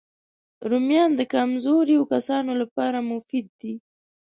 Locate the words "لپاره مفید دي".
2.61-3.73